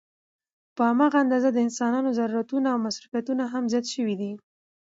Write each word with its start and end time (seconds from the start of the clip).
په 0.75 0.81
هماغه 0.89 1.17
اندازه 1.23 1.49
د 1.51 1.57
انسانانو 1.67 2.15
ضرورتونه 2.19 2.67
او 2.73 2.77
مصروفيتونه 2.85 3.43
هم 3.53 3.63
زيات 3.71 3.85
شوي 3.93 4.15
دي 4.21 4.31